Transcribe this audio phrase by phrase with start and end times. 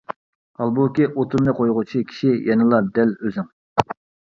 [0.61, 3.49] ھالبۇكى ئوتۇننى قويغۇچى كىشى يەنىلا دەل ئۆزۈڭ.